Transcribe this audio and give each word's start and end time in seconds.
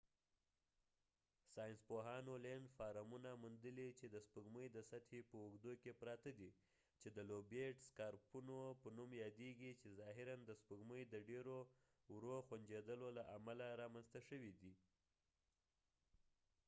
ساینس 1.53 1.81
پوهانو 1.89 2.33
لينډفارمونه 2.45 3.29
موندلي 3.43 3.87
چې 3.99 4.05
د 4.09 4.15
سپوږمۍ 4.25 4.67
د 4.71 4.77
سطحې 4.89 5.21
په 5.29 5.35
اوږدو 5.43 5.73
کې 5.81 5.91
پراته 6.01 6.31
دي 6.39 6.51
چې 7.01 7.07
د 7.15 7.17
لوبیټ 7.29 7.75
سکارپونو 7.87 8.57
په 8.81 8.87
نوم 8.97 9.09
یادیږي 9.23 9.71
چې 9.81 9.95
ظاهراََ 9.99 10.35
د 10.45 10.51
سپوږمۍ 10.61 11.03
د 11.07 11.15
ډير 11.29 11.45
ورو 12.13 12.35
غونجېدلو 12.47 13.07
له 13.17 13.23
امله 13.37 13.67
رامنځته 13.81 14.19
شوي 14.29 14.51
دي 14.61 14.73